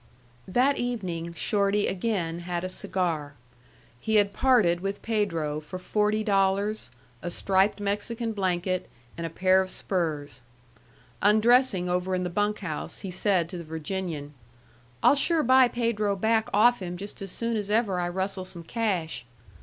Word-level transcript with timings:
That 0.47 0.79
evening 0.79 1.31
Shorty 1.35 1.85
again 1.85 2.39
had 2.39 2.63
a 2.63 2.69
cigar. 2.69 3.35
He 3.99 4.15
had 4.15 4.33
parted 4.33 4.79
with 4.79 5.03
Pedro 5.03 5.59
for 5.59 5.77
forty 5.77 6.23
dollars, 6.23 6.89
a 7.21 7.29
striped 7.29 7.79
Mexican 7.79 8.31
blanket, 8.33 8.89
and 9.15 9.27
a 9.27 9.29
pair 9.29 9.61
of 9.61 9.69
spurs. 9.69 10.41
Undressing 11.21 11.87
over 11.87 12.15
in 12.15 12.23
the 12.23 12.31
bunk 12.31 12.61
house, 12.61 13.01
he 13.01 13.11
said 13.11 13.47
to 13.49 13.59
the 13.59 13.63
Virginian, 13.63 14.33
"I'll 15.03 15.13
sure 15.13 15.43
buy 15.43 15.67
Pedro 15.67 16.15
back 16.15 16.49
off 16.51 16.79
him 16.81 16.97
just 16.97 17.21
as 17.21 17.31
soon 17.31 17.55
as 17.55 17.69
ever 17.69 17.99
I 17.99 18.09
rustle 18.09 18.43
some 18.45 18.63
cash." 18.63 19.23